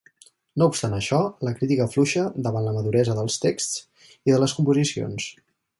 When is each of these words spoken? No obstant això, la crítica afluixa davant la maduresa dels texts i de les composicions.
No 0.61 0.67
obstant 0.71 0.95
això, 0.99 1.19
la 1.49 1.53
crítica 1.59 1.85
afluixa 1.89 2.25
davant 2.49 2.67
la 2.69 2.75
maduresa 2.81 3.19
dels 3.21 3.39
texts 3.47 4.11
i 4.15 4.35
de 4.37 4.45
les 4.45 4.61
composicions. 4.63 5.33